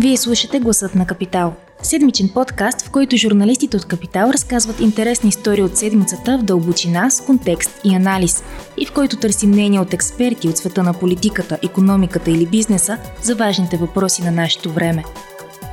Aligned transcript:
Вие 0.00 0.16
слушате 0.16 0.60
Гласът 0.60 0.94
на 0.94 1.06
Капитал. 1.06 1.54
Седмичен 1.82 2.28
подкаст, 2.28 2.82
в 2.82 2.90
който 2.90 3.16
журналистите 3.16 3.76
от 3.76 3.84
Капитал 3.84 4.30
разказват 4.30 4.80
интересни 4.80 5.28
истории 5.28 5.62
от 5.62 5.76
седмицата 5.76 6.38
в 6.38 6.42
дълбочина, 6.42 7.10
с 7.10 7.20
контекст 7.20 7.80
и 7.84 7.94
анализ, 7.94 8.44
и 8.76 8.86
в 8.86 8.92
който 8.92 9.16
търсим 9.16 9.50
мнения 9.50 9.82
от 9.82 9.94
експерти 9.94 10.48
от 10.48 10.56
света 10.56 10.82
на 10.82 10.94
политиката, 10.94 11.58
економиката 11.62 12.30
или 12.30 12.46
бизнеса 12.46 12.98
за 13.22 13.34
важните 13.34 13.76
въпроси 13.76 14.22
на 14.22 14.30
нашето 14.30 14.72
време. 14.72 15.04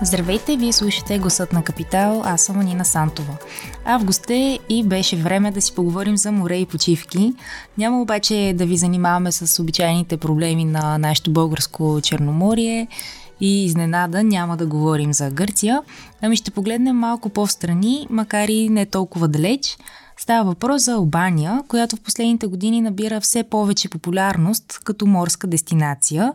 Здравейте, 0.02 0.57
вие 0.57 0.73
слушате 0.73 1.20
Гласът 1.20 1.54
на 1.54 1.64
Капитал, 1.64 2.21
аз 2.26 2.42
съм 2.42 2.60
Анина 2.60 2.86
Сантова. 2.86 3.38
Август 3.86 4.30
е 4.30 4.60
и 4.70 4.84
беше 4.84 5.16
време 5.16 5.52
да 5.52 5.62
си 5.62 5.76
поговорим 5.76 6.18
за 6.18 6.32
море 6.32 6.55
и 6.55 6.66
почивки. 6.66 7.34
Няма 7.78 8.02
обаче 8.02 8.54
да 8.55 8.66
ви 8.66 8.78
занимаваме 8.78 9.32
с 9.32 9.62
обичайните 9.62 10.18
проблеми 10.18 10.66
на 10.66 10.98
нашето 10.98 11.32
българско 11.32 12.00
Черноморие 12.04 12.87
и 13.42 13.66
изненада 13.66 14.24
няма 14.24 14.57
да 14.57 14.66
говорим 14.66 15.14
за 15.14 15.30
Гърция, 15.30 15.82
ами 16.21 16.36
ще 16.36 16.52
погледнем 16.52 16.96
малко 16.96 17.30
по-встрани, 17.30 18.07
макар 18.10 18.48
и 18.48 18.70
не 18.70 18.86
толкова 18.86 19.28
далеч. 19.28 19.78
Става 20.18 20.43
въпрос 20.43 20.84
за 20.84 20.93
Албания, 20.93 21.62
която 21.68 21.96
в 21.96 22.02
последните 22.02 22.48
години 22.48 22.82
набира 22.82 23.21
все 23.21 23.43
повече 23.43 23.90
популярност 23.90 24.79
като 24.84 25.06
морска 25.06 25.48
дестинация. 25.48 26.34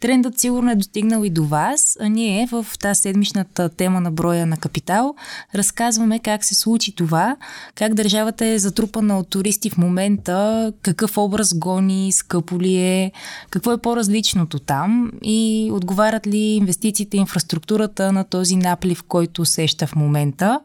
Трендът 0.00 0.40
сигурно 0.40 0.70
е 0.70 0.74
достигнал 0.74 1.24
и 1.24 1.30
до 1.30 1.44
вас, 1.44 1.98
а 2.00 2.08
ние 2.08 2.46
в 2.46 2.66
тази 2.80 3.00
седмичната 3.00 3.68
тема 3.68 4.00
на 4.00 4.10
броя 4.10 4.46
на 4.46 4.56
капитал 4.56 5.14
разказваме 5.54 6.18
как 6.18 6.44
се 6.44 6.54
случи 6.54 6.94
това, 6.94 7.36
как 7.74 7.94
държавата 7.94 8.46
е 8.46 8.58
затрупана 8.58 9.18
от 9.18 9.28
туристи 9.28 9.70
в 9.70 9.78
момента, 9.78 10.72
какъв 10.82 11.18
образ 11.18 11.54
гони, 11.54 12.12
скъпо 12.12 12.60
ли 12.60 12.76
е, 12.76 13.12
какво 13.50 13.72
е 13.72 13.78
по-различното 13.78 14.58
там 14.58 15.12
и 15.22 15.70
отговарят 15.72 16.26
ли 16.26 16.38
инвестициите 16.38 17.16
инфраструктурата 17.16 18.12
на 18.12 18.24
този 18.24 18.56
наплив, 18.56 19.02
който 19.02 19.42
усеща 19.42 19.86
в 19.86 19.96
момента. 19.96 20.60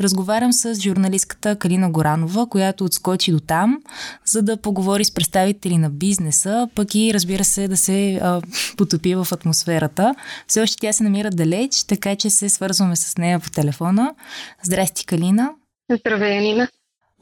Разговарям 0.00 0.52
с 0.52 0.74
журналистката 0.74 1.56
Калина 1.56 1.90
Горанова, 1.90 2.46
която 2.46 2.84
отскочи 2.84 3.32
до 3.32 3.40
там, 3.40 3.78
за 4.24 4.42
да 4.42 4.56
поговори 4.56 5.04
с 5.04 5.10
представители 5.10 5.78
на 5.78 5.90
бизнеса, 5.90 6.68
пък 6.74 6.94
и 6.94 7.14
разбира 7.14 7.44
се 7.44 7.68
да 7.68 7.76
се 7.76 8.20
потопи 8.76 9.14
в 9.14 9.28
атмосферата. 9.32 10.14
Все 10.46 10.60
още 10.60 10.76
тя 10.80 10.92
се 10.92 11.04
намира 11.04 11.30
далеч, 11.30 11.84
така 11.84 12.16
че 12.16 12.30
се 12.30 12.48
свързваме 12.48 12.96
с 12.96 13.18
нея 13.18 13.40
по 13.40 13.50
телефона. 13.50 14.14
Здрасти, 14.62 15.06
Калина. 15.06 15.50
Здравей, 15.90 16.40
Нина. 16.40 16.68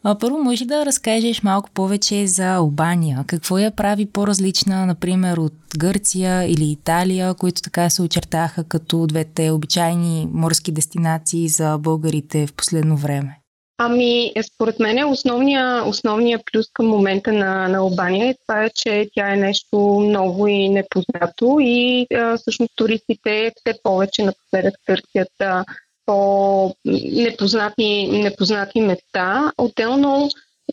А 0.06 0.19
първо, 0.19 0.38
може 0.38 0.64
да 0.64 0.86
разкажеш 0.86 1.42
малко 1.42 1.70
повече 1.70 2.27
за 2.27 2.55
Албания. 2.55 3.25
Какво 3.27 3.58
я 3.58 3.70
прави 3.70 4.06
по-различна, 4.06 4.86
например, 4.86 5.36
от 5.36 5.55
Гърция 5.78 6.44
или 6.44 6.70
Италия, 6.70 7.34
които 7.34 7.62
така 7.62 7.91
се 7.91 8.02
очертаха 8.02 8.64
като 8.64 9.06
двете 9.06 9.50
обичайни 9.50 10.28
морски 10.32 10.72
дестинации 10.72 11.48
за 11.48 11.78
българите 11.78 12.47
в 12.47 12.52
последно 12.52 12.97
време? 12.97 13.38
Ами, 13.78 14.33
според 14.55 14.80
мен 14.80 15.05
основният 15.05 15.86
основния 15.86 16.41
плюс 16.53 16.67
към 16.72 16.86
момента 16.86 17.33
на, 17.33 17.69
на 17.69 17.78
Албания 17.78 18.28
е 18.28 18.34
това, 18.47 18.70
че 18.75 19.08
тя 19.14 19.33
е 19.33 19.36
нещо 19.36 19.77
ново 20.00 20.47
и 20.47 20.69
непознато 20.69 21.56
и 21.61 22.06
а, 22.14 22.36
всъщност 22.36 22.72
туристите 22.77 23.53
все 23.56 23.78
повече 23.83 24.22
напоследък 24.22 24.75
търсят 24.86 25.33
а, 25.41 25.64
по 26.06 26.77
непознати, 26.84 28.08
непознати 28.12 28.81
места. 28.81 29.53
Отделно 29.58 30.28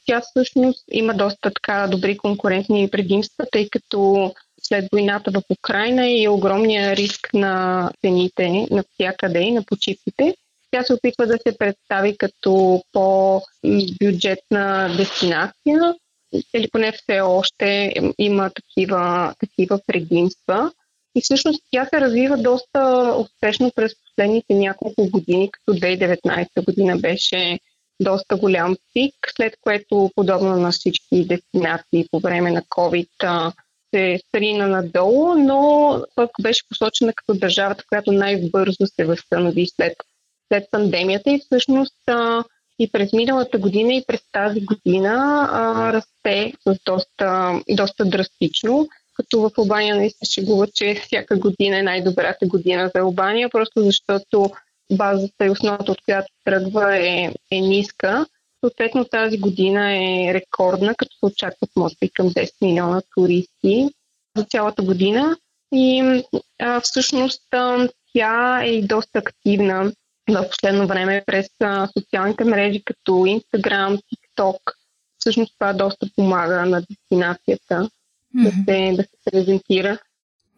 тя 0.06 0.22
всъщност 0.22 0.84
има 0.92 1.14
доста 1.14 1.52
така 1.52 1.88
добри 1.88 2.18
конкурентни 2.18 2.90
предимства, 2.90 3.46
тъй 3.52 3.70
като 3.70 4.32
след 4.64 4.86
войната 4.92 5.32
в 5.32 5.42
Украина 5.60 6.10
и 6.10 6.28
огромния 6.28 6.96
риск 6.96 7.34
на 7.34 7.90
цените 8.02 8.68
навсякъде 8.72 9.40
и 9.40 9.52
на 9.52 9.64
почивките 9.64 10.36
тя 10.72 10.84
се 10.84 10.94
опитва 10.94 11.28
да 11.28 11.38
се 11.48 11.58
представи 11.58 12.18
като 12.18 12.84
по-бюджетна 12.92 14.96
дестинация 14.98 15.96
или 16.54 16.70
поне 16.72 16.92
все 16.92 17.22
още 17.22 17.94
има 18.18 18.50
такива, 18.50 19.34
такива 19.40 19.80
предимства. 19.88 20.72
И 21.16 21.22
всъщност 21.22 21.64
тя 21.72 21.86
се 21.86 22.02
развива 22.02 22.38
доста 22.38 23.14
успешно 23.18 23.72
през 23.76 23.96
последните 24.04 24.54
няколко 24.54 25.10
години, 25.10 25.52
като 25.52 25.80
2019 25.80 26.66
година 26.66 26.98
беше 26.98 27.60
доста 28.00 28.36
голям 28.36 28.78
пик, 28.94 29.14
след 29.36 29.54
което 29.62 30.12
подобно 30.16 30.56
на 30.56 30.72
всички 30.72 31.28
дестинации 31.28 32.08
по 32.12 32.20
време 32.20 32.52
на 32.52 32.62
COVID 32.62 33.52
се 33.96 34.20
срина 34.32 34.68
надолу, 34.68 35.36
но 35.36 36.04
пък 36.16 36.30
беше 36.42 36.68
посочена 36.70 37.14
като 37.14 37.40
държавата, 37.40 37.84
която 37.90 38.12
най-бързо 38.12 38.88
се 38.96 39.06
възстанови 39.06 39.68
след 39.68 39.94
след 40.52 40.64
пандемията 40.72 41.32
и 41.32 41.40
всъщност 41.40 41.98
а, 42.08 42.44
и 42.80 42.92
през 42.92 43.14
миналата 43.14 43.58
година 43.58 43.94
и 43.94 44.04
през 44.08 44.22
тази 44.32 44.62
година 44.62 45.48
а, 45.52 45.94
расте 45.94 46.54
с 46.68 46.76
доста, 46.86 47.62
доста 47.70 48.06
драстично. 48.06 48.88
Като 49.14 49.42
в 49.42 49.52
Албания 49.58 49.96
не 49.96 50.10
се 50.10 50.26
шегува, 50.34 50.68
че 50.68 50.96
всяка 50.96 51.38
година 51.38 51.80
е 51.80 51.84
най-добрата 51.84 52.48
година 52.48 52.92
за 52.96 53.02
Албания, 53.02 53.50
просто 53.50 53.82
защото 53.82 54.52
базата 54.92 55.46
и 55.46 55.50
основата, 55.50 55.92
от 55.92 56.02
която 56.06 56.34
тръгва 56.46 56.98
е, 56.98 57.34
е 57.52 57.60
ниска. 57.60 58.26
Съответно 58.64 59.06
тази 59.06 59.38
година 59.38 59.94
е 59.94 60.34
рекордна, 60.34 60.96
като 60.96 61.16
се 61.16 61.26
очакват 61.26 61.70
може 61.76 61.96
би 62.02 62.10
към 62.10 62.30
10 62.30 62.52
милиона 62.62 63.02
туристи 63.16 63.90
за 64.38 64.44
цялата 64.44 64.84
година. 64.84 65.38
И 65.74 66.22
а, 66.60 66.80
всъщност 66.80 67.42
тя 68.14 68.62
е 68.64 68.70
и 68.70 68.88
доста 68.88 69.20
активна 69.20 69.92
в 70.30 70.50
последно 70.50 70.88
време 70.88 71.24
през 71.26 71.48
а, 71.60 71.88
социалните 71.98 72.44
мрежи 72.44 72.84
като 72.84 73.12
Instagram, 73.12 74.02
TikTok. 74.02 74.58
Всъщност 75.18 75.54
това 75.54 75.74
доста 75.74 76.08
помага 76.16 76.66
на 76.66 76.82
дестинацията 76.90 77.90
mm-hmm. 78.36 78.66
да, 78.66 78.72
се, 78.72 78.96
да 78.96 79.04
се 79.04 79.32
презентира. 79.32 79.98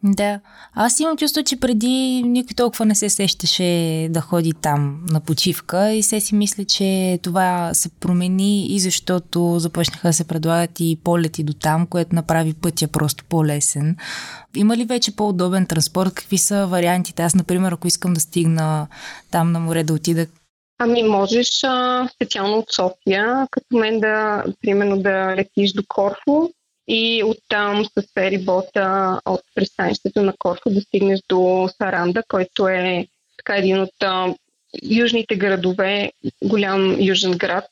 Да. 0.06 0.40
Аз 0.74 1.00
имам 1.00 1.16
чувство, 1.16 1.42
че 1.42 1.60
преди 1.60 2.22
никой 2.22 2.54
толкова 2.54 2.84
не 2.84 2.94
се 2.94 3.08
сещаше 3.08 4.08
да 4.10 4.20
ходи 4.20 4.52
там 4.52 5.00
на 5.08 5.20
почивка 5.20 5.92
и 5.92 6.02
се 6.02 6.20
си 6.20 6.34
мисля, 6.34 6.64
че 6.64 7.18
това 7.22 7.74
се 7.74 7.88
промени 8.00 8.66
и 8.66 8.80
защото 8.80 9.58
започнаха 9.58 10.08
да 10.08 10.12
се 10.12 10.28
предлагат 10.28 10.80
и 10.80 10.98
полети 11.04 11.44
до 11.44 11.52
там, 11.52 11.86
което 11.86 12.14
направи 12.14 12.54
пътя 12.54 12.88
просто 12.88 13.24
по-лесен. 13.28 13.96
Има 14.56 14.76
ли 14.76 14.84
вече 14.84 15.16
по-удобен 15.16 15.66
транспорт? 15.66 16.14
Какви 16.14 16.38
са 16.38 16.66
вариантите? 16.66 17.22
Аз, 17.22 17.34
например, 17.34 17.72
ако 17.72 17.86
искам 17.86 18.14
да 18.14 18.20
стигна 18.20 18.86
там 19.30 19.52
на 19.52 19.60
море, 19.60 19.84
да 19.84 19.94
отида 19.94 20.26
Ами 20.78 21.02
можеш 21.02 21.64
а, 21.64 22.08
специално 22.14 22.58
от 22.58 22.72
София, 22.72 23.46
като 23.50 23.76
мен 23.76 24.00
да, 24.00 24.44
примерно 24.62 25.02
да 25.02 25.36
летиш 25.36 25.72
до 25.72 25.82
Корфу 25.88 26.48
и 26.88 27.22
оттам 27.24 27.84
с 27.84 28.12
ферибота 28.14 29.20
от 29.26 29.40
пристанището 29.54 30.22
на 30.22 30.34
Корфу 30.38 30.70
да 30.70 30.80
стигнеш 30.80 31.20
до 31.28 31.68
Саранда, 31.78 32.22
който 32.28 32.68
е 32.68 33.06
така 33.36 33.56
един 33.56 33.80
от 33.80 33.94
южните 34.82 35.36
градове, 35.36 36.12
голям 36.44 36.96
южен 37.00 37.32
град 37.32 37.68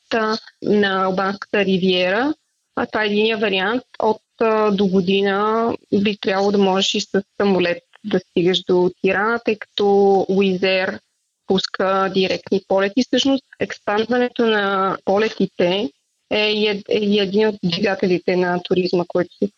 на 0.61 1.03
Албанската 1.03 1.65
ривиера. 1.65 2.33
А 2.75 2.85
това 2.85 3.03
е 3.03 3.07
един 3.07 3.37
вариант. 3.37 3.83
От 3.99 4.21
а, 4.41 4.71
до 4.71 4.87
година 4.87 5.67
би 6.03 6.17
трябвало 6.17 6.51
да 6.51 6.57
можеш 6.57 6.93
и 6.93 7.01
с 7.01 7.23
самолет 7.41 7.83
да 8.05 8.19
стигаш 8.19 8.63
до 8.63 8.91
Тирана, 9.01 9.39
тъй 9.45 9.55
като 9.59 10.25
Уизер 10.29 10.99
пуска 11.47 12.11
директни 12.13 12.61
полети. 12.67 13.03
Всъщност, 13.03 13.43
експандването 13.59 14.45
на 14.45 14.97
полетите 15.05 15.89
е 16.33 16.51
и 16.51 16.67
е, 16.67 16.83
е 16.89 16.97
един 17.21 17.47
от 17.47 17.55
двигателите 17.63 18.35
на 18.35 18.59
туризма, 18.63 19.03
който 19.07 19.29
се, 19.37 19.49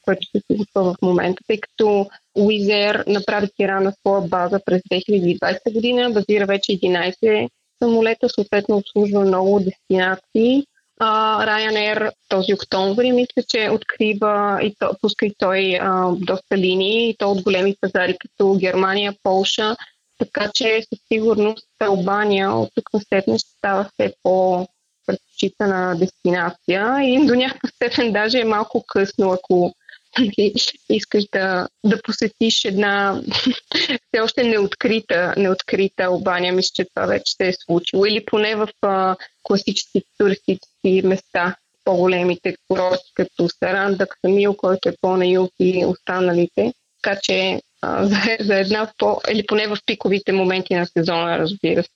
случва 0.51 0.83
в 0.83 0.95
момента, 1.01 1.43
тъй 1.47 1.59
като 1.59 2.07
Уизер 2.37 3.03
направи 3.07 3.47
Тирана 3.57 3.93
своя 3.99 4.21
база 4.21 4.59
през 4.65 4.81
2020 4.81 5.73
година, 5.73 6.11
базира 6.11 6.45
вече 6.45 6.71
11 6.71 7.49
самолета, 7.83 8.29
съответно 8.29 8.77
обслужва 8.77 9.19
много 9.19 9.59
дестинации. 9.59 10.63
Uh, 11.01 11.45
Ryanair 11.47 12.11
този 12.29 12.53
октомври 12.53 13.11
мисля, 13.11 13.43
че 13.47 13.69
открива 13.69 14.59
и 14.63 14.75
то, 14.79 14.91
пуска 15.01 15.25
и 15.25 15.33
той 15.37 15.77
а, 15.81 16.11
доста 16.11 16.57
линии, 16.57 17.09
и 17.09 17.17
то 17.17 17.31
от 17.31 17.41
големи 17.43 17.75
пазари 17.81 18.17
като 18.19 18.55
Германия, 18.55 19.13
Полша, 19.23 19.75
така 20.19 20.51
че 20.53 20.81
със 20.89 20.99
сигурност 21.07 21.67
Албания 21.79 22.51
от 22.51 22.69
тук 22.75 22.89
на 22.93 23.39
ще 23.39 23.49
става 23.57 23.89
все 23.93 24.13
по 24.23 24.67
предпочитана 25.05 25.95
дестинация 25.99 26.99
и 27.03 27.25
до 27.25 27.35
някакъв 27.35 27.69
степен 27.69 28.11
даже 28.11 28.39
е 28.39 28.45
малко 28.45 28.83
късно, 28.87 29.31
ако 29.31 29.73
нали, 30.19 30.53
искаш 30.89 31.23
да, 31.31 31.67
да 31.85 32.01
посетиш 32.01 32.65
една 32.65 33.21
все 34.07 34.21
още 34.21 34.43
неоткрита, 34.43 35.33
неоткрита 35.37 36.03
Албания. 36.03 36.53
Мисля, 36.53 36.71
че 36.75 36.85
това 36.85 37.05
вече 37.05 37.33
се 37.33 37.47
е 37.47 37.53
случило. 37.53 38.05
Или 38.05 38.25
поне 38.25 38.55
в 38.55 38.69
а, 38.81 39.15
класическите 39.43 40.07
туристически 40.17 41.01
места, 41.03 41.55
по-големите 41.83 42.55
курорти, 42.67 43.11
като 43.13 43.49
Саранда, 43.49 44.07
Ксамил, 44.07 44.53
който 44.53 44.89
е 44.89 44.95
по-на 45.01 45.27
юг 45.27 45.51
и 45.59 45.85
останалите. 45.85 46.73
Така 47.03 47.19
че 47.23 47.61
а, 47.81 48.05
за, 48.05 48.17
за 48.39 48.55
една 48.55 48.91
по, 48.97 49.21
или 49.31 49.45
поне 49.45 49.67
в 49.67 49.77
пиковите 49.85 50.31
моменти 50.31 50.75
на 50.75 50.85
сезона, 50.85 51.39
разбира 51.39 51.83
се. 51.83 51.89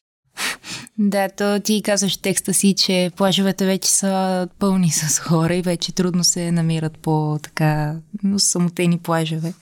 Да, 0.98 1.30
то 1.30 1.60
ти 1.64 1.82
казваш 1.82 2.18
текста 2.18 2.54
си, 2.54 2.76
че 2.76 3.12
плажовете 3.18 3.66
вече 3.66 3.90
са 3.90 4.48
пълни 4.60 4.92
с 4.92 5.20
хора 5.20 5.56
и 5.56 5.62
вече 5.62 5.96
трудно 5.96 6.24
се 6.24 6.52
намират 6.52 6.98
по 6.98 7.40
така 7.44 7.96
самотени 8.38 9.00
плажове. 9.00 9.54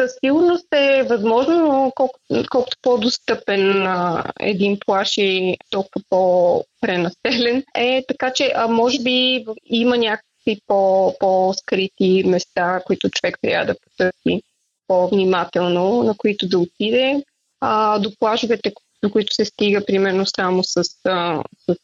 Със 0.00 0.12
сигурност 0.24 0.66
е 0.74 1.02
възможно, 1.02 1.58
но 1.58 1.92
колко, 1.94 2.18
колкото 2.50 2.76
по-достъпен 2.82 3.86
а, 3.86 4.24
един 4.40 4.78
плаш 4.86 5.12
и 5.16 5.56
толкова 5.70 6.04
по-пренаселен 6.08 7.64
е. 7.74 8.04
Така 8.08 8.32
че, 8.32 8.52
а 8.56 8.68
може 8.68 9.02
би 9.02 9.44
има 9.64 9.96
някакви 9.98 10.60
по, 10.66 11.14
по-скрити 11.20 12.24
места, 12.26 12.80
които 12.86 13.10
човек 13.10 13.38
трябва 13.42 13.66
да 13.66 13.80
потърси 13.80 14.42
по-внимателно, 14.86 16.02
на 16.02 16.14
които 16.16 16.48
да 16.48 16.58
отиде. 16.58 17.22
А, 17.60 17.98
до 17.98 18.10
плажовете, 18.18 18.72
до 19.02 19.10
които 19.10 19.34
се 19.34 19.44
стига 19.44 19.84
примерно 19.86 20.26
само 20.26 20.64
с, 20.64 20.84
а, 21.04 21.42
с 21.68 21.76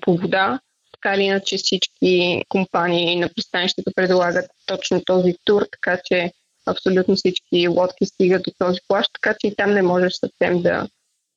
по 0.00 0.16
вода, 0.16 0.60
така 0.92 1.14
или 1.14 1.22
иначе 1.22 1.56
всички 1.56 2.42
компании 2.48 3.16
на 3.16 3.28
пристанището 3.28 3.90
предлагат 3.94 4.50
точно 4.66 5.02
този 5.04 5.34
тур, 5.44 5.66
така 5.72 6.00
че 6.04 6.32
абсолютно 6.66 7.16
всички 7.16 7.68
лодки 7.68 8.06
стигат 8.06 8.42
до 8.42 8.50
този 8.58 8.80
плащ, 8.88 9.10
така 9.12 9.36
че 9.40 9.46
и 9.46 9.56
там 9.56 9.74
не 9.74 9.82
можеш 9.82 10.12
съвсем 10.14 10.62
да, 10.62 10.88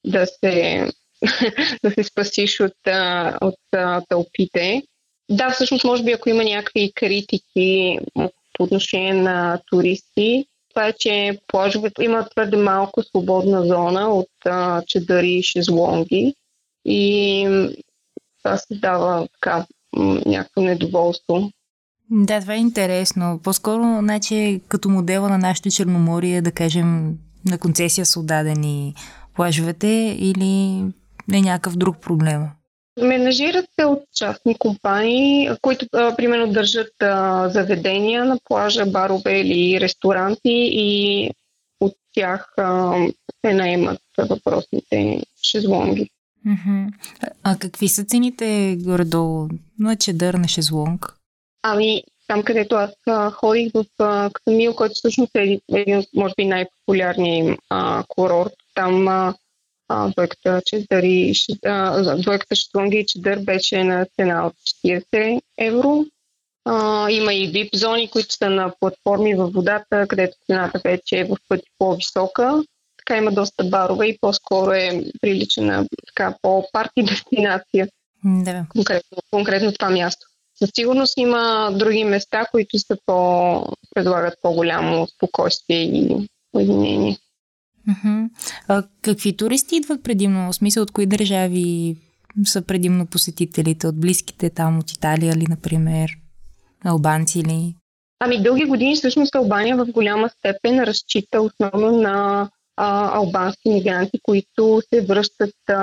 да, 0.06 0.26
се, 0.26 0.88
да 1.84 1.92
се 1.92 2.04
спасиш 2.04 2.60
от, 2.60 2.74
от 3.42 3.60
тълпите. 4.10 4.84
Да, 5.30 5.52
всъщност, 5.52 5.84
може 5.84 6.04
би, 6.04 6.12
ако 6.12 6.30
има 6.30 6.44
някакви 6.44 6.92
критики 6.96 8.00
по 8.54 8.64
отношение 8.64 9.14
на 9.14 9.62
туристи, 9.66 10.46
това 10.70 10.88
е, 10.88 10.94
че 10.94 11.40
плажовете 11.48 12.04
има 12.04 12.30
твърде 12.30 12.58
малко 12.58 13.04
свободна 13.04 13.66
зона 13.66 14.10
от 14.10 14.30
а, 14.46 14.82
чедари 14.88 15.32
и 15.32 15.44
шезлонги 15.44 16.36
и 16.86 17.74
това 18.44 18.58
създава 18.58 19.28
така 19.34 19.66
някакво 20.26 20.62
недоволство. 20.62 21.52
Да, 22.12 22.42
това 22.42 22.54
е 22.54 22.58
интересно. 22.58 23.40
По-скоро, 23.44 24.00
значи, 24.00 24.62
като 24.68 24.90
модела 24.90 25.30
на 25.30 25.38
нашето 25.38 25.70
Черноморие, 25.70 26.42
да 26.42 26.52
кажем, 26.52 27.18
на 27.46 27.58
концесия 27.58 28.06
са 28.06 28.20
отдадени 28.20 28.94
плажовете 29.36 30.18
или 30.20 30.84
е 31.34 31.42
някакъв 31.42 31.78
друг 31.78 31.98
проблем? 32.02 32.48
Менажират 33.02 33.66
се 33.80 33.86
от 33.86 34.04
частни 34.16 34.58
компании, 34.58 35.50
които 35.62 35.86
а, 35.94 36.16
примерно 36.16 36.54
държат 36.54 36.94
а, 37.02 37.50
заведения 37.50 38.26
на 38.26 38.38
плажа, 38.46 38.86
барове 38.86 39.40
или 39.40 39.82
ресторанти 39.82 40.70
и 40.72 41.30
от 41.80 41.94
тях 42.14 42.54
а, 42.58 42.96
се 43.46 43.54
наемат 43.54 44.02
въпросните 44.18 45.22
шезлонги. 45.44 46.10
А 47.44 47.58
какви 47.60 47.88
са 47.88 48.04
цените 48.04 48.78
горе-долу 48.80 49.48
на 49.80 49.96
чедър 49.96 50.34
на 50.34 50.48
шезлонг? 50.48 51.16
Ами, 51.64 52.04
там 52.28 52.44
където 52.44 52.76
аз 52.76 52.92
а, 53.08 53.32
ходих 53.32 53.72
в 53.74 53.86
а, 54.00 54.30
Ксамил, 54.34 54.74
който 54.74 54.94
всъщност 54.96 55.36
е 55.36 55.60
един, 55.72 56.04
може 56.16 56.34
би, 56.38 56.46
най-популярният 56.46 57.60
курорт. 58.08 58.54
Там 58.76 59.08
а, 59.08 59.34
двойката 59.90 60.62
чедъри, 60.66 61.34
двойката 62.18 62.56
шезлонги 62.56 62.98
и 62.98 63.06
чедър 63.06 63.40
беше 63.40 63.84
на 63.84 64.06
цена 64.16 64.48
от 64.48 64.54
40 64.86 65.42
евро. 65.58 66.06
А, 66.66 67.10
има 67.12 67.34
и 67.34 67.54
VIP 67.54 67.76
зони, 67.76 68.10
които 68.10 68.34
са 68.34 68.50
на 68.50 68.74
платформи 68.80 69.36
във 69.36 69.54
водата, 69.54 70.08
където 70.08 70.38
цената 70.46 70.82
вече 70.84 71.20
е 71.20 71.24
в 71.24 71.38
пъти 71.48 71.68
по-висока. 71.78 72.64
Така 72.98 73.18
има 73.18 73.32
доста 73.32 73.64
барове 73.64 74.08
и 74.08 74.18
по-скоро 74.22 74.72
е 74.72 75.04
прилича 75.22 75.62
на 75.62 75.86
така 76.08 76.36
по-парти 76.42 77.04
дестинация. 77.04 77.88
Да. 78.24 78.66
Конкретно, 78.70 79.18
конкретно 79.32 79.72
това 79.72 79.90
място. 79.90 80.28
Със 80.56 80.70
сигурност 80.76 81.18
има 81.18 81.72
други 81.74 82.04
места, 82.04 82.46
които 82.52 82.80
са 82.80 82.98
по, 83.06 83.66
предлагат 83.96 84.34
по-голямо 84.42 85.08
спокойствие 85.08 85.84
и 85.84 86.28
уединение. 86.54 87.18
А 88.68 88.84
какви 89.02 89.38
туристи 89.38 89.76
идват 89.76 90.04
предимно? 90.04 90.52
В 90.52 90.56
смисъл 90.56 90.84
от 90.84 90.92
кои 90.92 91.06
държави 91.06 91.98
са 92.46 92.62
предимно 92.62 93.06
посетителите? 93.06 93.88
От 93.88 94.00
близките 94.00 94.50
там, 94.50 94.80
от 94.80 94.92
Италия 94.92 95.36
ли, 95.36 95.46
например? 95.50 96.12
Албанци 96.86 97.44
ли? 97.44 97.76
Ами 98.20 98.44
дълги 98.44 98.66
години 98.66 98.96
всъщност 98.96 99.36
Албания 99.36 99.78
в 99.78 99.86
голяма 99.86 100.30
степен 100.30 100.80
разчита 100.80 101.42
основно 101.42 102.02
на 102.02 102.50
а, 102.78 103.18
албански 103.18 103.70
мигранти, 103.70 104.20
които 104.24 104.82
се 104.90 105.02
връщат 105.02 105.56
а, 105.70 105.76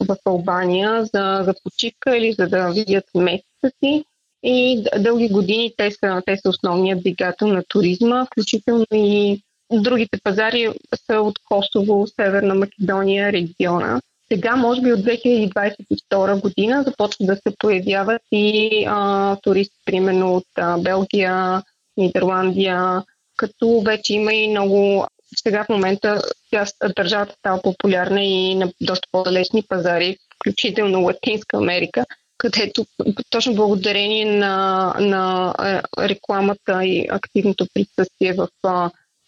в 0.00 0.16
Албания 0.24 1.04
за, 1.04 1.42
за 1.44 1.54
почивка 1.64 2.16
или 2.16 2.32
за 2.32 2.46
да 2.46 2.70
видят 2.70 3.04
месеца 3.14 3.70
си. 3.84 4.04
И 4.42 4.84
дълги 4.98 5.28
години 5.28 5.72
те 5.76 5.90
са, 5.90 6.22
те 6.26 6.36
са 6.36 6.48
основният 6.48 7.00
двигател 7.00 7.48
на 7.48 7.62
туризма, 7.68 8.26
включително 8.26 8.86
и 8.92 9.42
другите 9.72 10.18
пазари 10.24 10.68
са 11.06 11.20
от 11.20 11.38
Косово, 11.48 12.06
Северна 12.06 12.54
Македония, 12.54 13.32
региона. 13.32 14.00
Сега, 14.32 14.56
може 14.56 14.80
би 14.80 14.92
от 14.92 15.00
2022 15.00 16.40
година, 16.40 16.82
започват 16.82 17.26
да 17.26 17.36
се 17.36 17.56
появяват 17.58 18.22
и 18.32 18.84
а, 18.88 19.36
туристи, 19.36 19.76
примерно 19.84 20.36
от 20.36 20.46
а, 20.56 20.78
Белгия, 20.78 21.62
Нидерландия, 21.96 23.02
като 23.36 23.82
вече 23.86 24.14
има 24.14 24.34
и 24.34 24.48
много 24.48 25.06
сега 25.36 25.64
в 25.64 25.68
момента 25.68 26.22
тя, 26.50 26.66
държавата 26.96 27.34
става 27.38 27.62
популярна 27.62 28.24
и 28.24 28.54
на 28.54 28.72
доста 28.80 29.08
по-далечни 29.12 29.62
пазари, 29.68 30.16
включително 30.36 31.02
Латинска 31.02 31.56
Америка, 31.56 32.04
където 32.38 32.86
точно 33.30 33.54
благодарение 33.54 34.24
на, 34.24 34.94
на 35.00 35.54
рекламата 35.98 36.84
и 36.84 37.06
активното 37.10 37.66
присъствие 37.74 38.32
в, 38.32 38.48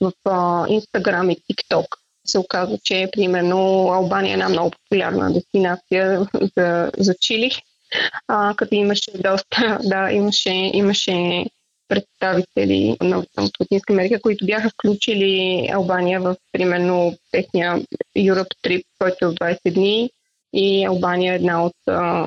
в 0.01 0.13
Instagram 0.69 1.33
и 1.33 1.55
TikTok. 1.55 1.87
Се 2.27 2.39
оказва, 2.39 2.79
че 2.85 3.09
примерно 3.13 3.89
Албания 3.93 4.31
е 4.31 4.33
една 4.33 4.49
много 4.49 4.71
популярна 4.71 5.33
дестинация 5.33 6.29
за, 6.57 6.91
за 6.99 7.15
чили, 7.21 7.51
а, 8.29 8.55
като 8.57 8.75
имаше 8.75 9.11
доста, 9.15 9.79
да, 9.85 10.11
имаше, 10.13 10.51
имаше 10.51 11.45
представители 11.89 12.97
на, 13.01 13.19
от 13.19 13.61
Латинска 13.61 13.93
Америка, 13.93 14.21
които 14.21 14.47
бяха 14.47 14.71
включили 14.71 15.69
Албания 15.73 16.21
в, 16.21 16.37
примерно, 16.53 17.17
техния 17.31 17.83
Europe 18.17 18.55
Trip, 18.65 18.83
който 18.99 19.25
е 19.25 19.29
от 19.29 19.39
20 19.39 19.75
дни. 19.75 20.11
И 20.53 20.85
Албания 20.85 21.33
е 21.33 21.37
една 21.37 21.65
от, 21.65 21.77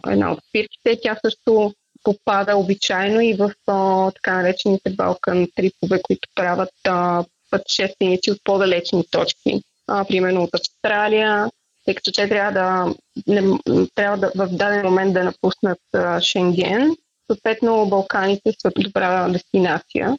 една 0.07 0.31
от 0.31 0.39
спирките. 0.49 0.99
Тя 1.01 1.17
също 1.25 1.73
попада 2.03 2.57
обичайно 2.57 3.21
и 3.21 3.33
в 3.33 3.51
а, 3.67 4.11
така 4.11 4.35
наречените 4.35 4.89
Балкан 4.89 5.47
трипове, 5.55 6.01
които 6.01 6.29
правят 6.35 6.73
а, 6.87 7.23
пътешественици 7.51 8.31
от 8.31 8.37
по-далечни 8.43 9.03
точки, 9.11 9.61
а, 9.87 10.05
примерно 10.05 10.43
от 10.43 10.49
Австралия, 10.55 11.49
тъй 11.85 11.95
като 11.95 12.11
те 12.11 12.29
трябва 12.29 12.51
да, 12.51 12.93
не, 13.27 13.57
трябва 13.95 14.17
да 14.17 14.31
в 14.35 14.49
даден 14.51 14.85
момент 14.85 15.13
да 15.13 15.23
напуснат 15.23 15.79
а, 15.93 16.21
Шенген 16.21 16.95
съответно 17.31 17.85
Балканите 17.85 18.53
са 18.61 18.71
добра 18.79 19.29
дестинация. 19.29 20.17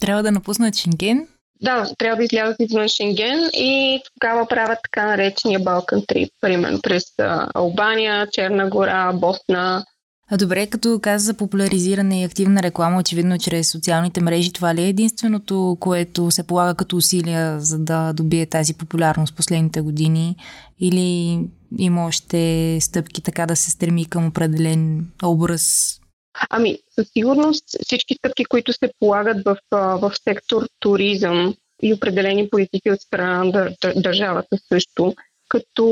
Трябва 0.00 0.22
да 0.22 0.32
напуснат 0.32 0.76
Шенген? 0.76 1.28
Да, 1.60 1.94
трябва 1.98 2.16
да 2.16 2.24
излязат 2.24 2.56
извън 2.60 2.88
Шенген 2.88 3.50
и 3.54 4.02
тогава 4.14 4.46
правят 4.46 4.78
така 4.82 5.06
наречения 5.06 5.60
Балкан 5.60 6.02
трип, 6.08 6.32
примерно 6.40 6.82
през 6.82 7.04
Албания, 7.54 8.26
Черна 8.32 8.68
гора, 8.68 9.12
Босна. 9.12 9.84
А 10.30 10.36
добре, 10.36 10.66
като 10.66 11.00
каза 11.02 11.24
за 11.24 11.34
популяризиране 11.34 12.20
и 12.20 12.24
активна 12.24 12.62
реклама, 12.62 12.98
очевидно 13.00 13.38
чрез 13.38 13.70
социалните 13.70 14.20
мрежи, 14.20 14.52
това 14.52 14.74
ли 14.74 14.82
е 14.82 14.88
единственото, 14.88 15.76
което 15.80 16.30
се 16.30 16.46
полага 16.46 16.74
като 16.74 16.96
усилия 16.96 17.60
за 17.60 17.78
да 17.78 18.12
добие 18.12 18.46
тази 18.46 18.74
популярност 18.74 19.36
последните 19.36 19.80
години? 19.80 20.36
Или 20.80 21.40
има 21.78 22.06
още 22.06 22.78
стъпки 22.80 23.22
така 23.22 23.46
да 23.46 23.56
се 23.56 23.70
стреми 23.70 24.04
към 24.04 24.26
определен 24.26 25.06
образ 25.24 25.96
Ами, 26.50 26.78
със 26.94 27.08
сигурност 27.12 27.64
всички 27.84 28.14
стъпки, 28.14 28.44
които 28.44 28.72
се 28.72 28.90
полагат 28.98 29.44
в, 29.44 29.56
в 29.72 30.12
сектор 30.24 30.68
туризъм 30.80 31.54
и 31.82 31.94
определени 31.94 32.50
политики 32.50 32.90
от 32.90 33.00
страна 33.00 33.44
на 33.44 33.70
държавата 33.96 34.58
също, 34.72 35.14
като 35.48 35.84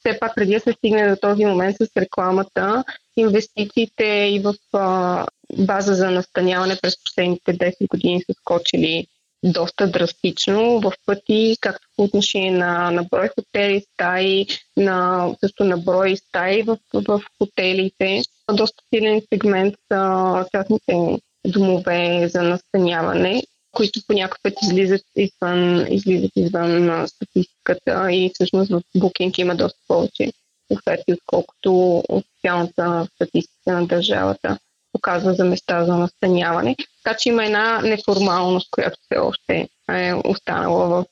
все 0.00 0.18
пак 0.18 0.34
преди 0.34 0.54
да 0.54 0.60
се 0.60 0.72
стигне 0.72 1.08
до 1.08 1.16
този 1.16 1.44
момент 1.44 1.76
с 1.76 1.96
рекламата, 1.96 2.84
инвестициите 3.16 4.04
и 4.04 4.40
в 4.40 4.54
а, 4.72 5.26
база 5.58 5.94
за 5.94 6.10
настаняване 6.10 6.76
през 6.82 7.04
последните 7.04 7.58
10 7.58 7.88
години 7.88 8.22
са 8.22 8.34
скочили 8.40 9.06
доста 9.42 9.90
драстично 9.90 10.80
в 10.80 10.92
пъти, 11.06 11.56
както 11.60 11.88
по 11.96 12.02
отношение 12.02 12.50
на, 12.50 12.90
на 12.90 13.04
брой 13.04 13.28
хотели, 13.28 13.80
стаи, 13.94 14.46
на, 14.76 15.28
също 15.40 15.64
на 15.64 15.78
брой 15.78 16.16
стаи 16.16 16.62
в, 16.62 16.78
в 16.94 17.22
хотелите. 17.38 18.22
Доста 18.52 18.82
силен 18.94 19.22
сегмент 19.32 19.74
са 19.92 20.46
частните 20.52 21.18
домове 21.46 22.28
за 22.28 22.42
настаняване, 22.42 23.42
които 23.80 24.00
по 24.06 24.12
някакъв 24.12 24.38
път 24.42 24.54
излизат 24.62 25.02
извън, 25.16 25.86
излизат 25.92 26.30
извън 26.36 26.86
на 26.86 27.06
статистиката 27.08 28.12
и 28.12 28.30
всъщност 28.34 28.70
в 28.70 28.82
Booking 28.96 29.40
има 29.40 29.54
доста 29.54 29.78
повече 29.88 30.32
оферти, 30.70 31.12
отколкото 31.12 32.02
официалната 32.08 33.08
статистика 33.14 33.72
на 33.72 33.86
държавата 33.86 34.58
показва 34.92 35.34
за 35.34 35.44
места 35.44 35.84
за 35.84 35.96
настаняване. 35.96 36.76
Така 37.04 37.16
че 37.16 37.28
има 37.28 37.44
една 37.44 37.80
неформалност, 37.80 38.70
която 38.70 38.98
все 39.02 39.18
още 39.18 39.68
е 39.90 40.14
останала 40.24 40.88
в, 40.88 41.04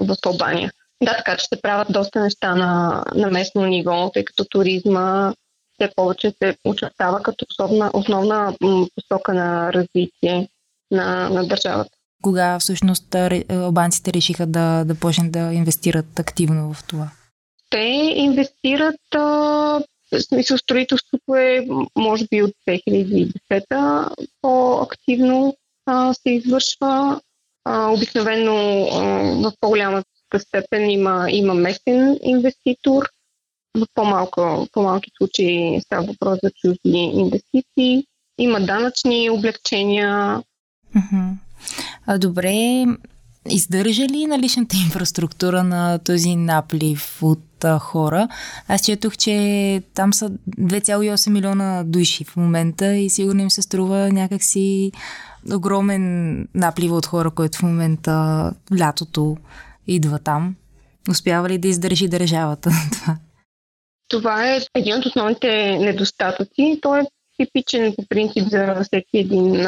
в 0.00 0.16
Албания. 0.26 0.72
Да, 1.02 1.16
така 1.16 1.36
че 1.36 1.46
се 1.46 1.62
правят 1.62 1.92
доста 1.92 2.20
неща 2.20 2.54
на, 2.54 3.04
на 3.14 3.30
местно 3.30 3.66
ниво, 3.66 4.10
тъй 4.14 4.24
като 4.24 4.44
туризма 4.44 5.32
все 5.74 5.90
повече 5.96 6.34
се 6.42 6.56
очертава 6.64 7.22
като 7.22 7.46
основна, 7.50 7.90
основна 7.94 8.54
посока 8.94 9.34
на 9.34 9.72
развитие 9.72 10.48
на, 10.94 11.28
на 11.28 11.46
държавата. 11.46 11.90
Кога 12.22 12.58
всъщност 12.58 13.14
албанците 13.48 14.12
решиха 14.12 14.46
да, 14.46 14.84
да 14.84 14.94
почнат 14.94 15.32
да 15.32 15.52
инвестират 15.52 16.18
активно 16.18 16.72
в 16.74 16.84
това? 16.86 17.10
Те 17.70 18.12
инвестират, 18.14 19.14
а, 19.14 19.20
в 20.12 20.20
смисъл 20.28 20.58
строителството 20.58 21.34
е 21.36 21.66
може 21.98 22.24
би 22.30 22.42
от 22.42 22.52
2010 22.68 24.08
по-активно 24.42 25.56
а, 25.86 26.14
се 26.14 26.30
извършва. 26.30 27.20
А, 27.64 27.88
обикновено 27.92 28.88
а, 28.92 28.98
в 29.42 29.52
по-голямата 29.60 30.08
степен 30.38 30.90
има, 30.90 31.26
има 31.30 31.54
местен 31.54 32.18
инвеститор, 32.22 33.04
в 33.78 33.86
по-малко, 33.94 34.66
по-малки 34.72 35.10
случаи 35.16 35.80
става 35.80 36.06
въпрос 36.06 36.38
за 36.42 36.50
чужди 36.50 36.98
инвестиции. 36.98 38.06
Има 38.38 38.60
данъчни 38.60 39.30
облегчения. 39.30 40.42
А, 42.06 42.18
добре, 42.18 42.86
издържа 43.48 44.02
ли 44.02 44.26
наличната 44.26 44.76
инфраструктура 44.84 45.64
на 45.64 45.98
този 45.98 46.36
наплив 46.36 47.22
от 47.22 47.64
а, 47.64 47.78
хора? 47.78 48.28
Аз 48.68 48.82
четох, 48.82 49.16
че 49.16 49.82
там 49.94 50.12
са 50.12 50.30
2,8 50.30 51.30
милиона 51.30 51.82
души 51.84 52.24
в 52.24 52.36
момента 52.36 52.96
и 52.96 53.10
сигурно 53.10 53.42
им 53.42 53.50
се 53.50 53.62
струва 53.62 54.12
някакси 54.12 54.92
огромен 55.54 56.48
наплив 56.54 56.92
от 56.92 57.06
хора, 57.06 57.30
който 57.30 57.58
в 57.58 57.62
момента 57.62 58.52
лятото 58.78 59.36
идва 59.86 60.18
там. 60.18 60.54
Успява 61.10 61.48
ли 61.48 61.58
да 61.58 61.68
издържи 61.68 62.08
държавата 62.08 62.70
това? 62.92 63.16
Това 64.08 64.50
е 64.50 64.60
един 64.74 64.94
от 64.94 65.06
основните 65.06 65.78
недостатъци. 65.78 66.78
Той 66.82 67.00
е 67.00 67.04
типичен 67.36 67.94
по 67.96 68.06
принцип 68.08 68.48
за 68.48 68.82
всеки 68.84 69.18
един 69.18 69.66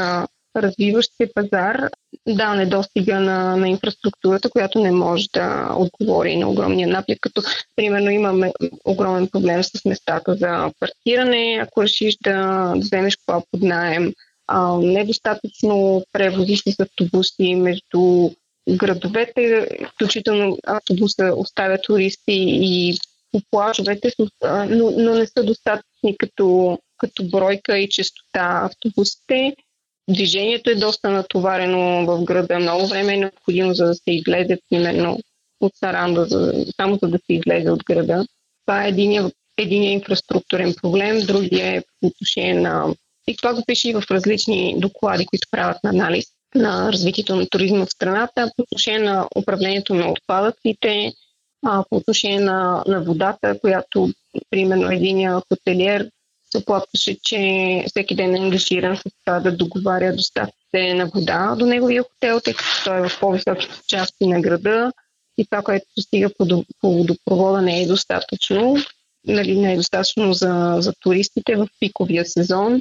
развиващ 0.62 1.10
се 1.16 1.30
пазар. 1.34 1.90
Да, 2.28 2.54
недостига 2.54 3.20
на, 3.20 3.56
на 3.56 3.68
инфраструктурата, 3.68 4.50
която 4.50 4.78
не 4.78 4.90
може 4.90 5.26
да 5.32 5.74
отговори 5.76 6.36
на 6.36 6.50
огромния 6.50 6.88
наплив, 6.88 7.18
като 7.20 7.42
примерно 7.76 8.10
имаме 8.10 8.52
огромен 8.84 9.28
проблем 9.28 9.62
с 9.64 9.84
местата 9.84 10.34
за 10.34 10.72
паркиране, 10.80 11.58
ако 11.62 11.82
решиш 11.82 12.16
да, 12.22 12.72
вземеш 12.76 13.16
кола 13.26 13.42
под 13.50 13.62
найем, 13.62 14.12
а, 14.46 14.78
недостатъчно 14.78 16.04
превози 16.12 16.56
с 16.56 16.80
автобуси 16.80 17.54
между 17.54 18.30
градовете, 18.68 19.68
включително 19.94 20.58
автобуса 20.66 21.32
оставя 21.36 21.78
туристи 21.78 22.46
и 22.48 22.98
по 23.32 23.40
плажовете, 23.50 24.12
но, 24.68 24.90
но 24.90 25.14
не 25.14 25.26
са 25.26 25.44
достатъчни 25.44 26.16
като, 26.18 26.78
като 26.98 27.24
бройка 27.24 27.78
и 27.78 27.88
честота 27.88 28.60
автобусите. 28.64 29.56
Движението 30.08 30.70
е 30.70 30.74
доста 30.74 31.10
натоварено 31.10 32.06
в 32.06 32.24
града. 32.24 32.58
Много 32.58 32.86
време 32.86 33.14
е 33.14 33.16
необходимо 33.16 33.74
за 33.74 33.86
да 33.86 33.94
се 33.94 34.10
излезе 34.10 34.58
примерно 34.70 35.18
от 35.60 35.72
Саранда, 35.76 36.24
за, 36.24 36.64
само 36.76 36.98
за 37.02 37.08
да 37.08 37.18
се 37.18 37.32
излезе 37.32 37.70
от 37.70 37.84
града. 37.84 38.26
Това 38.66 38.84
е 38.84 38.88
един, 38.88 39.30
един 39.58 39.82
инфраструктурен 39.82 40.74
проблем, 40.82 41.20
другия 41.20 41.66
е 41.66 41.82
по 42.00 42.06
отношение 42.06 42.54
на... 42.54 42.94
И 43.28 43.36
това 43.36 43.54
го 43.54 43.62
пише 43.66 43.88
и 43.88 43.94
в 43.94 44.04
различни 44.10 44.74
доклади, 44.78 45.26
които 45.26 45.48
правят 45.50 45.84
на 45.84 45.90
анализ 45.90 46.24
на 46.54 46.92
развитието 46.92 47.36
на 47.36 47.46
туризма 47.46 47.86
в 47.86 47.90
страната, 47.90 48.50
по 48.56 48.62
отношение 48.62 48.98
на 48.98 49.28
управлението 49.36 49.94
на 49.94 50.10
отпадъците, 50.10 51.12
а, 51.66 51.84
по 51.90 51.96
отношение 51.96 52.40
на, 52.40 52.84
на 52.86 53.04
водата, 53.04 53.58
която, 53.60 54.10
примерно, 54.50 54.90
един 54.90 55.40
хотелиер 55.48 56.10
оплакваше, 56.54 57.16
че 57.22 57.84
всеки 57.86 58.14
ден 58.14 58.34
е 58.34 58.38
ангажиран 58.38 58.96
с 58.96 59.02
това 59.24 59.40
да 59.40 59.56
договаря 59.56 60.16
доставките 60.16 60.94
на 60.94 61.06
вода 61.06 61.54
до 61.58 61.66
неговия 61.66 62.02
хотел, 62.02 62.40
тъй 62.40 62.54
като 62.54 62.84
той 62.84 62.98
е 62.98 63.08
в 63.08 63.20
по-високите 63.20 63.74
части 63.88 64.26
на 64.26 64.40
града 64.40 64.92
и 65.38 65.44
това, 65.44 65.62
което 65.62 65.86
стига 66.00 66.30
по, 66.38 66.64
по 66.80 66.92
водопровода 66.92 67.62
не 67.62 67.82
е 67.82 67.86
достатъчно. 67.86 68.76
Нали, 69.26 69.60
не 69.60 69.72
е 69.72 69.76
достатъчно 69.76 70.32
за, 70.32 70.76
за 70.78 70.92
туристите 71.00 71.56
в 71.56 71.68
пиковия 71.80 72.26
сезон, 72.26 72.80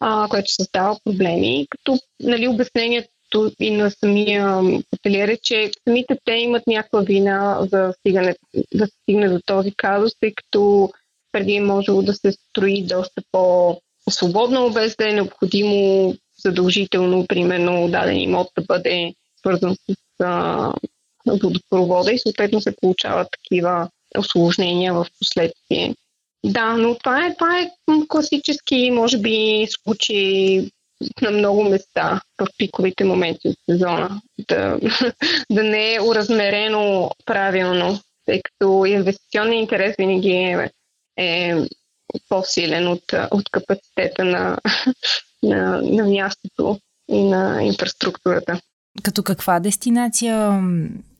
а, 0.00 0.28
което 0.30 0.52
създава 0.52 0.96
проблеми. 1.04 1.66
Като 1.70 1.98
нали, 2.22 2.48
обяснението 2.48 3.52
и 3.60 3.70
на 3.70 3.90
самия 3.90 4.60
хотелиер 4.90 5.28
е, 5.28 5.36
че 5.42 5.70
самите 5.88 6.18
те 6.24 6.32
имат 6.32 6.66
някаква 6.66 7.00
вина 7.00 7.58
за 7.72 7.94
стигане, 7.98 8.36
да 8.74 8.86
стигне 8.86 9.28
до 9.28 9.40
този 9.46 9.72
казус, 9.76 10.12
тъй 10.20 10.32
като 10.34 10.90
преди 11.34 11.54
е 11.54 11.60
можело 11.60 12.02
да 12.02 12.14
се 12.14 12.32
строи 12.32 12.82
доста 12.82 13.22
по-свободно, 13.32 14.70
без 14.70 14.96
да 14.96 15.08
е 15.08 15.12
необходимо 15.12 16.14
задължително, 16.44 17.26
примерно, 17.26 17.88
даден 17.88 18.16
имот 18.16 18.48
да 18.58 18.64
бъде 18.64 19.14
свързан 19.38 19.74
с 19.74 19.94
а, 20.24 20.72
водопровода 21.26 22.12
и 22.12 22.18
съответно 22.18 22.60
се 22.60 22.76
получават 22.76 23.28
такива 23.30 23.88
осложнения 24.18 24.94
в 24.94 25.06
последствие. 25.18 25.94
Да, 26.44 26.76
но 26.76 26.94
това 26.94 27.26
е, 27.26 27.34
това 27.34 27.60
е 27.60 27.70
класически, 28.08 28.90
може 28.90 29.18
би, 29.18 29.66
случай 29.70 30.60
на 31.22 31.30
много 31.30 31.64
места 31.64 32.20
в 32.38 32.46
пиковите 32.58 33.04
моменти 33.04 33.48
от 33.48 33.56
сезона. 33.70 34.20
Да, 34.48 34.78
да 35.50 35.62
не 35.62 35.94
е 35.94 36.00
уразмерено 36.00 37.10
правилно, 37.26 38.00
тъй 38.26 38.40
като 38.42 38.84
инвестиционният 38.84 39.62
интерес 39.62 39.94
винаги 39.98 40.30
е, 40.30 40.70
е 41.16 41.54
по-силен 42.28 42.88
от, 42.88 43.12
от 43.30 43.50
капацитета 43.50 44.24
на, 44.24 44.58
на, 45.42 45.82
на 45.82 46.04
мястото 46.04 46.78
и 47.08 47.24
на 47.24 47.62
инфраструктурата. 47.62 48.60
Като 49.02 49.22
каква 49.22 49.60
дестинация 49.60 50.62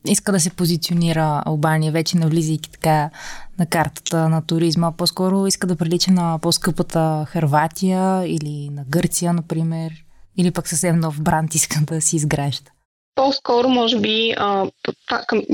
иска 0.09 0.33
да 0.33 0.41
се 0.41 0.51
позиционира 0.51 1.43
Албания, 1.47 1.93
вече 1.93 2.17
навлизайки 2.17 2.71
така 2.71 3.11
на 3.59 3.67
картата 3.67 4.29
на 4.29 4.47
туризма? 4.47 4.93
По-скоро 4.93 5.47
иска 5.47 5.67
да 5.67 5.77
прилича 5.77 6.11
на 6.11 6.39
по-скъпата 6.43 7.27
Харватия 7.29 8.23
или 8.27 8.69
на 8.71 8.85
Гърция, 8.89 9.33
например? 9.33 9.93
Или 10.37 10.51
пък 10.51 10.69
съвсем 10.69 11.01
нов 11.01 11.23
бранд 11.23 11.55
иска 11.55 11.81
да 11.83 12.01
си 12.01 12.17
изгражда? 12.17 12.71
По-скоро, 13.15 13.69
може 13.69 14.01
би, 14.01 14.35
по, 14.83 14.93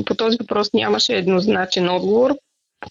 по 0.06 0.14
този 0.14 0.36
въпрос 0.40 0.72
нямаше 0.74 1.16
еднозначен 1.16 1.88
отговор. 1.88 2.36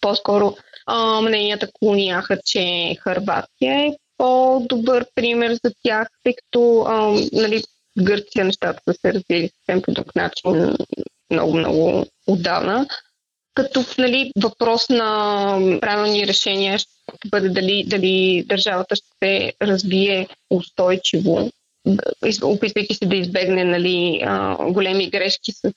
По-скоро 0.02 0.56
а, 0.90 1.22
мненията 1.22 1.68
клоняха, 1.80 2.38
че 2.46 2.96
Харватия 3.00 3.80
е 3.80 3.96
по-добър 4.18 5.06
пример 5.16 5.52
за 5.52 5.72
тях, 5.84 6.08
тъй 6.24 6.34
като 6.34 6.82
а, 6.88 7.20
нали, 7.34 7.64
в 8.00 8.04
Гърция 8.04 8.46
нещата 8.46 8.82
са 8.88 8.94
се 8.94 9.14
развили 9.14 9.50
съвсем 9.50 9.82
по 9.82 9.92
друг 9.92 10.16
начин 10.16 10.76
много-много 11.32 12.06
отдавна. 12.28 12.88
Като 13.54 13.84
нали, 13.98 14.32
въпрос 14.42 14.90
на 14.90 15.80
правилни 15.82 16.28
решения 16.28 16.80
ще 16.80 16.90
бъде 17.32 17.50
дали, 17.50 17.84
дали 17.88 18.44
държавата 18.48 18.96
ще 18.96 19.08
се 19.24 19.54
развие 19.62 20.28
устойчиво, 20.50 21.52
опитвайки 22.44 22.94
се 22.94 23.06
да 23.06 23.16
избегне 23.16 23.64
нали, 23.64 24.26
големи 24.70 25.10
грешки 25.10 25.52
с 25.52 25.74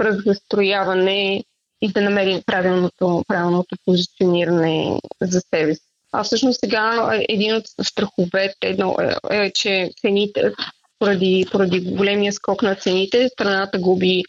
разгастрояване 0.00 1.44
и 1.82 1.92
да 1.92 2.00
намери 2.00 2.42
правилното, 2.46 3.24
правилното 3.28 3.76
позициониране 3.84 5.00
за 5.22 5.40
себе 5.40 5.74
си. 5.74 5.80
А 6.12 6.24
всъщност 6.24 6.60
сега 6.60 7.12
един 7.28 7.54
от 7.54 7.64
страховете 7.82 8.54
едно 8.62 8.96
е, 9.30 9.36
е 9.36 9.52
че 9.54 9.90
цените, 10.00 10.52
поради, 10.98 11.46
поради 11.52 11.80
големия 11.80 12.32
скок 12.32 12.62
на 12.62 12.74
цените, 12.74 13.28
страната 13.28 13.78
губи 13.78 14.22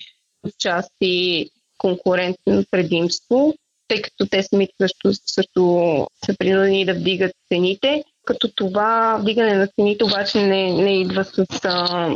отчасти 0.47 1.49
конкурентно 1.77 2.63
предимство, 2.71 3.53
тъй 3.87 4.01
като 4.01 4.25
те 4.25 4.43
самите 4.43 4.73
също, 4.81 5.13
също 5.25 6.07
са 6.25 6.37
принудени 6.37 6.85
да 6.85 6.93
вдигат 6.93 7.31
цените, 7.51 8.03
като 8.25 8.51
това 8.55 9.17
вдигане 9.21 9.53
на 9.53 9.67
цените 9.67 10.03
обаче 10.03 10.41
не, 10.41 10.73
не 10.73 11.01
идва 11.01 11.23
с 11.23 11.45
а, 11.63 12.09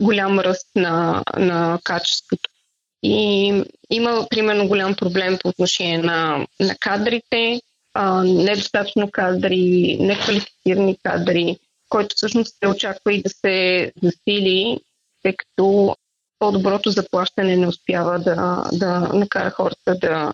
голям 0.00 0.40
ръст 0.40 0.68
на, 0.76 1.22
на 1.36 1.78
качеството. 1.84 2.41
И 3.02 3.64
има, 3.90 4.26
примерно, 4.30 4.68
голям 4.68 4.94
проблем 4.94 5.38
по 5.42 5.48
отношение 5.48 5.98
на, 5.98 6.46
на 6.60 6.76
кадрите, 6.80 7.60
а, 7.94 8.24
недостатъчно 8.24 9.10
кадри, 9.10 9.96
неквалифицирани 10.00 10.96
кадри, 11.02 11.58
който 11.88 12.16
всъщност 12.16 12.56
се 12.58 12.68
очаква 12.68 13.14
и 13.14 13.22
да 13.22 13.30
се 13.30 13.92
засили 14.02 14.80
тъй 15.22 15.36
като 15.36 15.96
по-доброто 16.38 16.90
заплащане 16.90 17.56
не 17.56 17.66
успява 17.66 18.18
да, 18.18 18.64
да 18.72 19.00
накара 19.00 19.50
хората 19.50 19.94
да, 19.94 20.32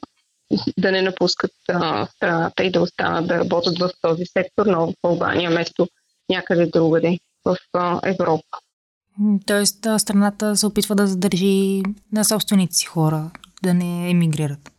да 0.78 0.92
не 0.92 1.02
напускат 1.02 1.52
а, 1.68 2.06
страната 2.06 2.64
и 2.64 2.70
да 2.70 2.80
останат 2.80 3.26
да 3.26 3.38
работят 3.38 3.78
в 3.78 3.90
този 4.02 4.26
сектор, 4.26 4.66
но 4.66 4.87
в 4.87 4.94
Албания, 5.02 5.50
вместо 5.50 5.88
някъде 6.28 6.66
другаде 6.66 7.18
в 7.44 7.56
а, 7.72 8.00
Европа. 8.04 8.58
Тоест, 9.46 9.87
страната 9.98 10.56
се 10.56 10.66
опитва 10.66 10.94
да 10.94 11.06
задържи 11.06 11.82
на 12.12 12.25
собствените 12.25 12.75
си 12.75 12.87
хора, 12.87 13.30
да 13.62 13.75
не 13.75 14.10
емигрират. 14.10 14.72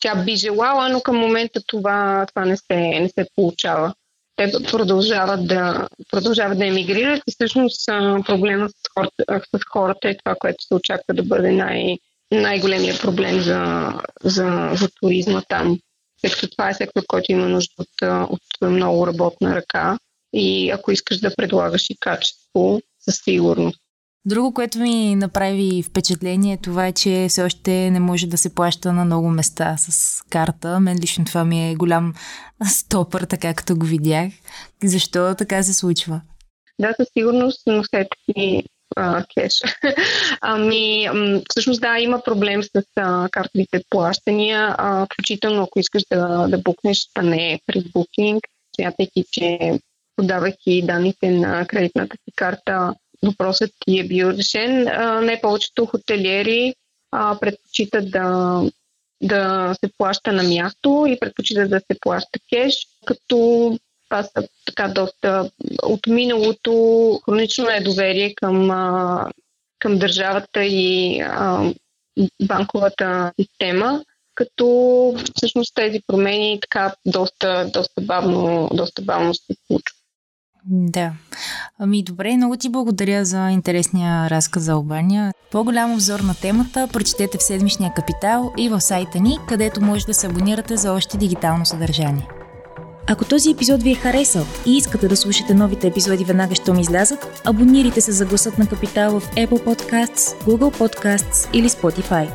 Тя 0.00 0.24
би 0.24 0.36
желала, 0.36 0.88
но 0.88 1.00
към 1.00 1.16
момента 1.16 1.60
това, 1.66 2.26
това 2.26 2.44
не, 2.44 2.56
се, 2.56 2.76
не 2.76 3.08
се 3.08 3.26
получава. 3.36 3.94
Те 4.36 4.52
продължават 4.70 5.46
да, 5.46 5.88
продължават 6.10 6.58
да 6.58 6.66
емигрират 6.66 7.22
и 7.28 7.32
всъщност 7.32 7.86
проблемът 8.26 8.70
с 8.70 8.88
хората, 8.94 9.40
с 9.56 9.60
хората 9.72 10.08
е 10.08 10.16
това, 10.16 10.36
което 10.38 10.64
се 10.64 10.74
очаква 10.74 11.14
да 11.14 11.22
бъде 11.22 11.50
най- 11.50 11.98
най-големия 12.32 12.98
проблем 12.98 13.40
за, 13.40 13.92
за, 14.24 14.70
за 14.74 14.88
туризма 15.00 15.42
там. 15.48 15.78
Тъй 16.22 16.30
като 16.30 16.50
това 16.50 16.70
е 16.70 16.74
сектор, 16.74 17.02
който 17.06 17.32
има 17.32 17.48
нужда 17.48 17.72
от, 17.78 17.88
от 18.30 18.70
много 18.70 19.06
работна 19.06 19.56
ръка 19.56 19.98
и 20.32 20.70
ако 20.70 20.92
искаш 20.92 21.18
да 21.18 21.34
предлагаш 21.36 21.90
и 21.90 21.96
качество, 22.00 22.80
със 23.00 23.16
сигурност. 23.24 23.78
Друго, 24.24 24.54
което 24.54 24.78
ми 24.78 25.14
направи 25.14 25.82
впечатление, 25.82 26.58
това 26.62 26.86
е, 26.86 26.92
че 26.92 27.26
все 27.28 27.42
още 27.42 27.90
не 27.90 28.00
може 28.00 28.26
да 28.26 28.38
се 28.38 28.54
плаща 28.54 28.92
на 28.92 29.04
много 29.04 29.30
места 29.30 29.76
с 29.76 30.22
карта. 30.30 30.80
Мен 30.80 30.98
лично 31.02 31.24
това 31.24 31.44
ми 31.44 31.70
е 31.70 31.74
голям 31.74 32.14
стопър, 32.68 33.22
така 33.22 33.54
като 33.54 33.76
го 33.76 33.86
видях. 33.86 34.32
Защо 34.84 35.34
така 35.38 35.62
се 35.62 35.74
случва? 35.74 36.20
Да, 36.80 36.94
със 36.96 37.08
сигурност 37.16 37.66
носете 37.66 38.16
си 38.24 38.64
а, 38.96 39.24
кеш. 39.34 39.52
ами, 40.40 41.08
всъщност 41.50 41.80
да, 41.80 41.98
има 41.98 42.22
проблем 42.22 42.62
с 42.62 42.82
а, 42.96 43.28
картовите 43.28 43.82
плащания, 43.90 44.74
а, 44.78 45.06
включително 45.14 45.62
ако 45.62 45.78
искаш 45.78 46.02
да, 46.12 46.48
да 46.48 46.58
букнеш, 46.58 46.98
а 47.14 47.22
не 47.22 47.60
през 47.66 47.84
букинг, 47.84 48.44
смятайки, 48.76 49.24
че 49.32 49.78
подавайки 50.18 50.82
данните 50.82 51.30
на 51.30 51.66
кредитната 51.66 52.16
си 52.16 52.32
карта, 52.36 52.94
въпросът 53.22 53.70
ти 53.80 53.98
е 53.98 54.04
бил 54.04 54.26
решен. 54.26 54.84
Не 55.24 55.40
повечето 55.40 55.86
хотелиери 55.86 56.74
предпочитат 57.40 58.10
да, 58.10 58.62
да 59.22 59.74
се 59.84 59.90
плаща 59.98 60.32
на 60.32 60.42
място 60.42 61.06
и 61.08 61.20
предпочитат 61.20 61.70
да 61.70 61.80
се 61.80 61.98
плаща 62.00 62.38
кеш, 62.52 62.86
като 63.04 63.36
това 64.08 64.22
са 64.22 64.48
така 64.66 64.88
доста 64.88 65.50
от 65.82 66.06
миналото 66.06 66.72
хронично 67.24 67.64
недоверие 67.64 68.34
към, 68.34 68.68
към 69.78 69.98
държавата 69.98 70.64
и 70.64 71.22
банковата 72.42 73.32
система, 73.40 74.04
като 74.34 74.66
всъщност 75.36 75.74
тези 75.74 76.00
промени 76.06 76.58
така 76.60 76.94
доста, 77.06 77.70
доста, 77.72 78.00
бавно, 78.00 78.70
доста 78.74 79.02
бавно 79.02 79.34
се 79.34 79.54
случват. 79.66 79.97
Да. 80.64 81.12
Ами 81.78 82.02
добре, 82.02 82.36
много 82.36 82.56
ти 82.56 82.68
благодаря 82.68 83.24
за 83.24 83.50
интересния 83.50 84.30
разказ 84.30 84.62
за 84.62 84.72
Албания. 84.72 85.32
По-голям 85.52 85.92
обзор 85.92 86.20
на 86.20 86.34
темата 86.34 86.88
прочетете 86.92 87.38
в 87.38 87.42
седмичния 87.42 87.92
капитал 87.94 88.52
и 88.58 88.68
в 88.68 88.80
сайта 88.80 89.20
ни, 89.20 89.38
където 89.48 89.80
може 89.80 90.06
да 90.06 90.14
се 90.14 90.26
абонирате 90.26 90.76
за 90.76 90.92
още 90.92 91.18
дигитално 91.18 91.66
съдържание. 91.66 92.28
Ако 93.10 93.24
този 93.24 93.50
епизод 93.50 93.82
ви 93.82 93.90
е 93.90 93.94
харесал 93.94 94.44
и 94.66 94.76
искате 94.76 95.08
да 95.08 95.16
слушате 95.16 95.54
новите 95.54 95.86
епизоди 95.86 96.24
веднага, 96.24 96.54
щом 96.54 96.78
излязат, 96.78 97.42
абонирайте 97.44 98.00
се 98.00 98.12
за 98.12 98.26
гласът 98.26 98.58
на 98.58 98.66
Капитал 98.66 99.20
в 99.20 99.30
Apple 99.30 99.64
Podcasts, 99.64 100.44
Google 100.44 100.78
Podcasts 100.78 101.52
или 101.52 101.68
Spotify. 101.68 102.28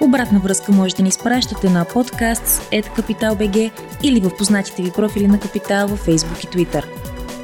Обратна 0.00 0.40
връзка 0.40 0.72
можете 0.72 0.96
да 0.96 1.02
ни 1.02 1.08
изпращате 1.08 1.70
на 1.70 1.84
podcasts.capital.bg 1.84 3.70
или 4.02 4.20
в 4.20 4.36
познатите 4.38 4.82
ви 4.82 4.90
профили 4.90 5.26
на 5.26 5.40
Капитал 5.40 5.88
във 5.88 6.06
Facebook 6.06 6.44
и 6.44 6.48
Twitter. 6.48 7.05